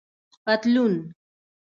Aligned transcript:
👖پطلون 0.45 0.93